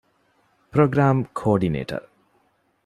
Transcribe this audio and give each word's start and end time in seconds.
ޕްރޮގްރާމް 0.71 1.21
ކޯޑިނޭޓަރ 1.39 2.01